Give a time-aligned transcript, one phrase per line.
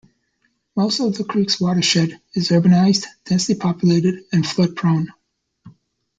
[0.75, 5.09] Most of the creek's watershed is urbanized, densely populated and flood-prone.